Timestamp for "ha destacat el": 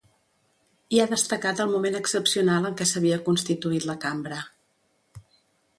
1.03-1.69